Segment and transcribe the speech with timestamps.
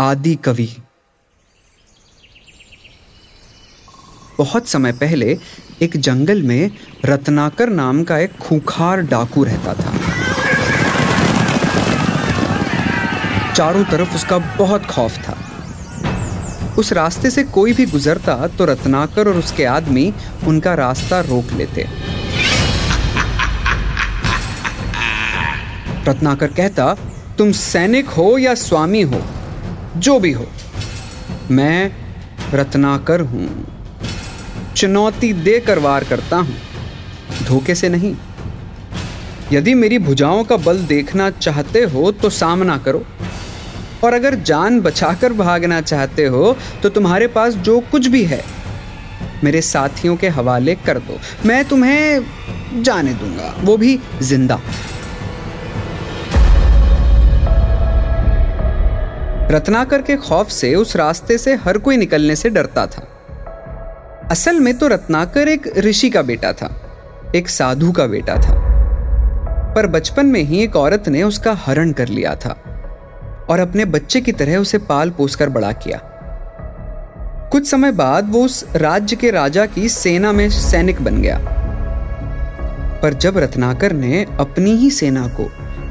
[0.00, 0.76] आदि कवि।
[4.38, 5.38] बहुत समय पहले
[5.82, 6.70] एक जंगल में
[7.04, 9.92] रत्नाकर नाम का एक खूंखार डाकू रहता था।
[13.52, 15.36] चारों तरफ़ उसका बहुत खौफ था।
[16.78, 20.12] उस रास्ते से कोई भी गुजरता तो रत्नाकर और उसके आदमी
[20.46, 21.86] उनका रास्ता रोक लेते।
[26.08, 26.94] रत्नाकर कहता,
[27.38, 29.33] तुम सैनिक हो या स्वामी हो?
[29.96, 30.46] जो भी हो,
[31.50, 31.90] मैं
[32.54, 33.48] रत्नाकर हूँ।
[34.76, 36.56] चुनौती देकर वार करता हूँ,
[37.44, 38.14] धोखे से नहीं।
[39.52, 43.04] यदि मेरी भुजाओं का बल देखना चाहते हो तो सामना करो।
[44.04, 48.42] और अगर जान बचाकर भागना चाहते हो तो तुम्हारे पास जो कुछ भी है,
[49.44, 54.60] मेरे साथियों के हवाले कर दो। मैं तुम्हें जाने दूँगा, वो भी ज़िंदा
[59.50, 63.02] रत्नाकर के खौफ से उस रास्ते से हर कोई निकलने से डरता था।
[64.30, 66.70] असल में तो रत्नाकर एक ऋषि का बेटा था,
[67.36, 68.54] एक साधु का बेटा था।
[69.74, 72.56] पर बचपन में ही एक औरत ने उसका हरण कर लिया था
[73.48, 76.00] और अपने बच्चे की तरह उसे पाल पोसकर बड़ा किया।
[77.52, 81.38] कुछ समय बाद वो उस राज्य के राजा की सेना में सैनिक बन गया।
[83.02, 85.50] पर जब रत्नाकर ने अपनी ही सेना को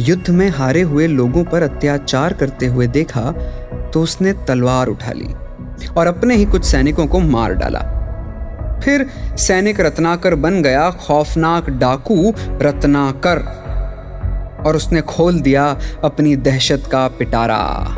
[0.00, 3.30] युद्ध में हारे हुए लोगों पर अत्याचार करते हुए देखा
[3.90, 5.32] तो उसने तलवार उठा ली
[5.90, 7.80] और अपने ही कुछ सैनिकों को मार डाला।
[8.84, 9.06] फिर
[9.38, 13.38] सैनिक रत्नाकर बन गया, खौफनाक डाकू रत्नाकर,
[14.66, 15.66] और उसने खोल दिया
[16.04, 17.96] अपनी दहशत का पिटारा।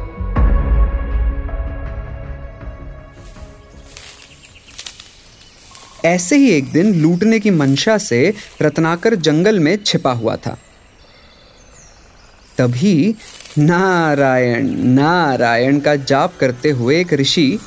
[6.04, 10.56] ऐसे ही एक दिन लूटने की मंशा से रत्नाकर जंगल में छिपा हुआ था।
[12.58, 13.14] तभी
[13.58, 17.58] नारायण नारायण का जाप करते हुए एक ऋषि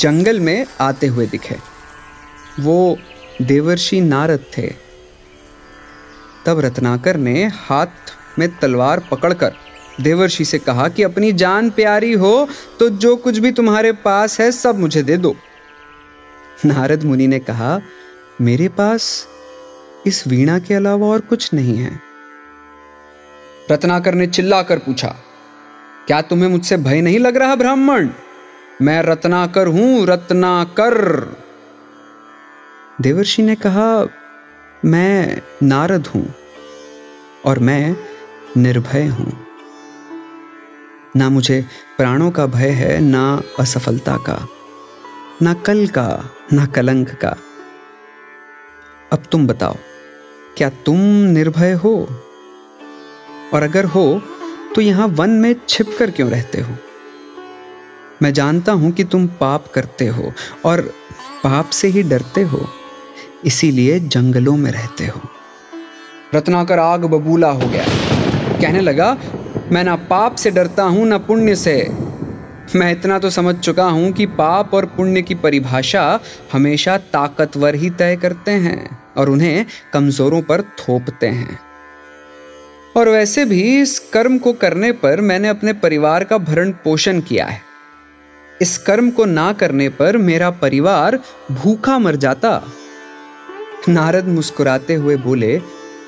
[0.00, 1.56] जंगल में आते हुए दिखे।
[2.60, 2.98] वो
[3.42, 4.66] देवर्षि नारद थे।
[6.46, 9.52] तब रत्नाकर ने हाथ में तलवार पकड़कर
[10.00, 12.48] देवर्षि से कहा कि अपनी जान प्यारी हो
[12.80, 15.34] तो जो कुछ भी तुम्हारे पास है, सब मुझे दे दो।
[16.66, 17.80] नारद मुनि ने कहा,
[18.40, 19.26] मेरे पास
[20.06, 22.11] इस वीणा के अलावा और कुछ नहीं है।
[23.70, 25.14] रत्नाकर ने चिल्लाकर पूछा,
[26.06, 28.08] क्या तुम्हें मुझसे भय नहीं लग रहा ब्राह्मण?
[28.82, 30.96] मैं रत्नाकर हूँ, रत्नाकर.
[33.00, 34.06] देवर्षि ने कहा,
[34.82, 36.26] मैं नारद हूँ
[37.46, 37.96] और मैं
[38.56, 39.32] निर्भय हूँ।
[41.16, 41.60] ना मुझे
[41.96, 44.38] प्राणों का भय है, ना असफलता का,
[45.42, 46.08] ना कल का,
[46.52, 47.34] ना कलंक का।
[49.12, 49.76] अब तुम बताओ,
[50.56, 50.98] क्या तुम
[51.30, 51.94] निर्भय हो?
[53.52, 54.20] और अगर हो
[54.74, 56.76] तो यहाँ वन में छिप कर क्यों रहते हो?
[58.22, 60.32] मैं जानता हूँ कि तुम पाप करते हो
[60.64, 60.80] और
[61.44, 62.66] पाप से ही डरते हो,
[63.44, 65.20] इसीलिए जंगलों में रहते हो।
[66.34, 67.84] रत्नाकर आग बबूला हो गया।
[68.60, 69.16] कहने लगा,
[69.72, 71.76] मैं ना पाप से डरता हूँ, ना पुण्य से।
[72.76, 76.20] मैं इतना तो समझ चुका हूँ कि पाप और पुण्य की परिभाषा
[76.52, 81.58] हमेशा ताकतवर ही तय करते हैं और उन्हें कमजोरों पर थोपते हैं।
[82.96, 87.46] और वैसे भी इस कर्म को करने पर मैंने अपने परिवार का भरण पोषण किया
[87.46, 87.62] है।
[88.60, 91.20] इस कर्म को ना करने पर मेरा परिवार
[91.52, 92.62] भूखा मर जाता।
[93.88, 95.58] नारद मुस्कुराते हुए बोले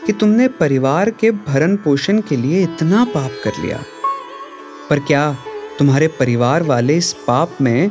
[0.06, 3.84] कि तुमने परिवार के भरण पोषण के लिए इतना पाप कर लिया।
[4.91, 5.36] पर क्या
[5.78, 7.91] तुम्हारे परिवार वाले इस पाप में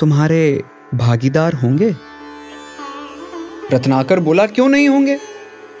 [0.00, 0.64] तुम्हारे
[0.94, 1.96] भागीदार होंगे?
[3.72, 5.18] रत्नाकर बोला, क्यों नहीं होंगे?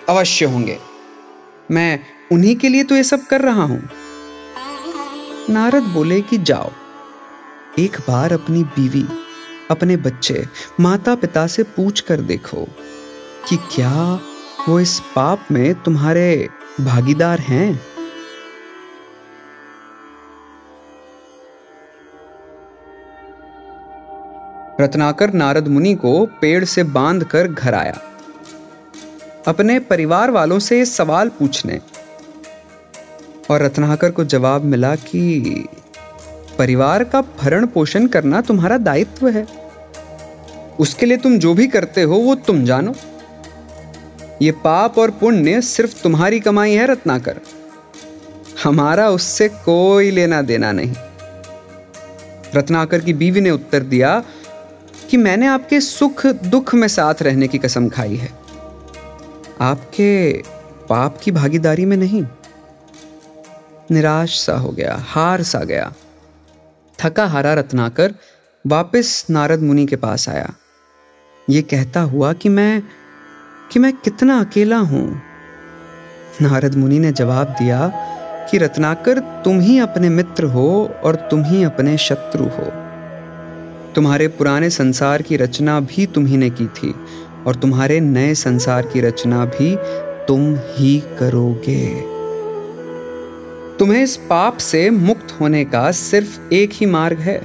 [0.08, 0.78] अवश्य होंगे।
[1.70, 2.00] मैं
[2.32, 3.88] उन्हीं के लिए तो ये सब कर रहा हूँ।
[5.50, 6.70] नारद बोले कि जाओ।
[7.78, 9.06] एक बार अपनी बीवी,
[9.70, 10.46] अपने बच्चे
[10.80, 12.64] माता पिता से पूछ कर देखो
[13.48, 14.20] कि क्या
[14.68, 16.48] वो इस पाप में तुम्हारे
[16.80, 17.80] भागीदार हैं?
[24.80, 28.00] रत्नाकर नारद मुनि को पेड़ से बाँध कर घर आया।
[29.48, 31.80] अपने परिवार वालों से सवाल पूछने
[33.50, 35.66] और रत्नाकर को जवाब मिला कि
[36.58, 39.46] परिवार का भरण पोषण करना तुम्हारा दायित्व है।
[40.80, 42.94] उसके लिए तुम जो भी करते हो, वो तुम जानो।
[44.42, 47.40] ये पाप और पुण्य सिर्फ़ तुम्हारी कमाई है, रत्नाकर।
[48.64, 50.94] हमारा उससे कोई लेना देना नहीं।
[52.54, 54.24] रत्नाकर की बीवी ने उत्तर दिया
[55.10, 58.32] कि मैंने आपके सुख, दुख में साथ रहने की कसम खाई है।
[59.60, 60.42] आपके
[60.88, 62.24] पाप की भागीदारी में नहीं।
[63.90, 65.92] निराश सा हो गया, हार सा गया।
[67.02, 68.14] थका हारा रत्नाकर
[68.66, 70.54] वापस नारद मुनि के पास आया।
[71.50, 72.82] ये कहता हुआ कि मैं
[73.72, 75.22] कि मैं कितना अकेला हूँ।
[76.42, 77.92] नारद मुनि ने जवाब दिया
[78.50, 82.70] कि रत्नाकर, तुम ही अपने मित्र हो और तुम ही अपने शत्रु हो।
[83.94, 86.94] तुम्हारे पुराने संसार की रचना भी तुम ही ने की थी
[87.46, 89.76] और तुम्हारे नए संसार की रचना भी
[90.28, 92.13] तुम ही करोगे।
[93.78, 97.38] तुम्हें इस पाप से मुक्त होने का सिर्फ़ एक ही मार्ग है।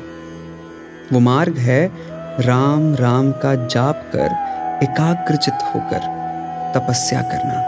[1.14, 1.92] वो मार्ग है
[2.40, 4.26] राम राम का जाप कर,
[4.84, 6.00] एकाग्रचित होकर
[6.76, 7.66] तपस्या करना।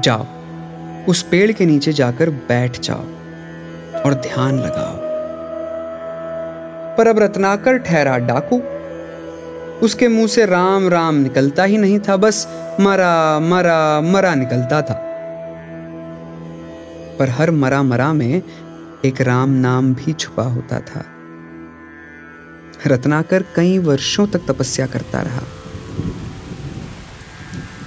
[0.00, 0.26] जाओ,
[1.08, 3.04] उस पेड़ के नीचे जाकर बैठ जाओ
[4.06, 5.08] और ध्यान लगाओ।
[6.96, 8.62] पर अब रत्नाकर ठहरा डाकू।
[9.86, 12.48] उसके मुँह से राम राम निकलता ही नहीं था, बस
[12.80, 15.04] मरा मरा मरा निकलता था।
[17.18, 18.42] पर हर मरा मरा में
[19.04, 21.04] एक राम नाम भी छुपा होता था।
[22.86, 25.42] रत्नाकर कई वर्षों तक तपस्या करता रहा।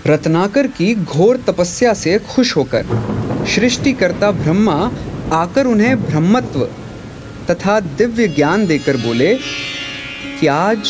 [0.08, 2.86] रत्नाकर की घोर तपस्या से खुश होकर
[3.56, 4.92] सृष्टिकर्ता ब्रह्मा
[5.32, 6.70] आकर उन्हें ब्रह्मत्व
[7.52, 9.36] तथा दिव्य ज्ञान देकर बोले,
[10.40, 10.90] कि आज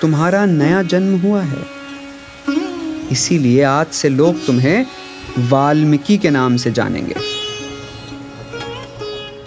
[0.00, 1.64] तुम्हारा नया जन्म हुआ है।
[3.12, 4.86] इसीलिए आज से लोग तुम्हें
[5.38, 7.35] वाल्मीकि के नाम से जानेंगे।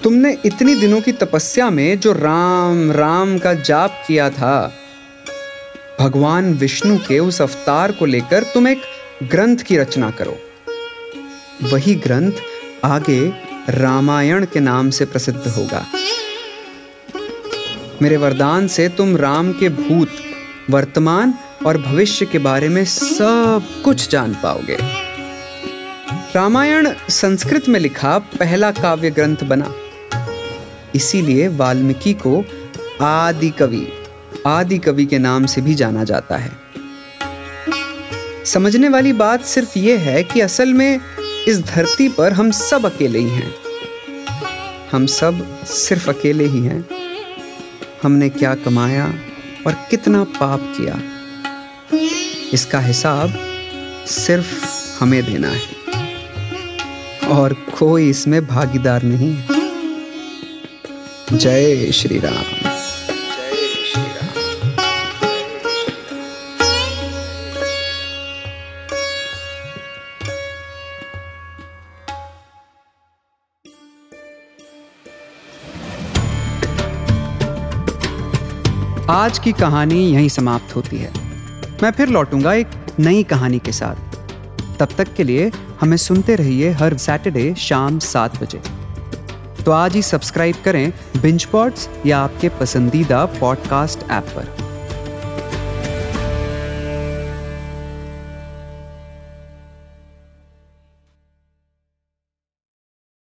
[0.04, 4.74] तुमने इतनी दिनों की तपस्या में जो राम राम का जाप किया था,
[6.00, 8.82] भगवान विष्णु के उस अवतार को लेकर तुम एक
[9.24, 10.38] ग्रंथ की रचना करो।
[11.64, 12.32] वही ग्रंथ
[12.84, 13.34] आगे
[13.70, 15.86] रामायण के नाम से प्रसिद्ध होगा।
[18.02, 20.10] मेरे वरदान से तुम राम के भूत,
[20.70, 21.34] वर्तमान
[21.66, 24.78] और भविष्य के बारे में सब कुछ जान पाओगे।
[26.36, 29.74] रामायण संस्कृत में लिखा पहला काव्य ग्रंथ बना।
[30.96, 32.46] इसीलिए वाल्मीकि को
[33.02, 33.88] आदि कवि
[34.48, 36.52] आदि कवि के नाम से भी जाना जाता है।
[38.46, 41.00] समझने वाली बात सिर्फ़ ये है कि असल में
[41.48, 43.56] इस धरती पर हम सब अकेले ही हैं।
[44.92, 46.86] हम सब सिर्फ़ अकेले ही हैं।
[48.04, 49.14] हमने क्या कमाया
[49.68, 51.00] और कितना पाप किया।
[52.54, 53.34] इसका हिसाब
[54.08, 54.66] सिर्फ़
[55.00, 55.80] हमें देना है।
[57.28, 59.59] और कोई इसमें भागीदार नहीं है।
[61.34, 62.36] जय श्री राम
[79.10, 81.14] आज की कहानी यहीं समाप्त होती है।
[81.84, 82.68] मैं फिर लौटूँगा एक
[83.00, 84.16] नई कहानी के साथ।
[84.80, 88.79] तब तक के लिए हमें सुनते रहिए हर सैटरडे शाम सात बजे।
[89.66, 94.69] तो आज ही सब्सक्राइब करें बिंच पॉड्स या आपके पसंदीदा पॉडकास्ट ऐप पर।